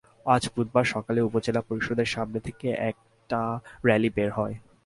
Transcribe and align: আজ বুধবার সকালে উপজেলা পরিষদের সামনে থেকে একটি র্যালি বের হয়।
আজ 0.25 0.43
বুধবার 0.55 0.85
সকালে 0.85 1.19
উপজেলা 1.21 1.61
পরিষদের 1.61 2.05
সামনে 2.05 2.39
থেকে 2.39 2.67
একটি 2.89 3.41
র্যালি 3.85 4.09
বের 4.15 4.29
হয়। 4.31 4.55